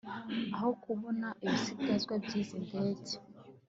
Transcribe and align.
Aho 0.55 0.69
kubona 0.83 1.27
ibisigazwa 1.43 2.13
by’izi 2.23 2.57
ndege 2.65 3.13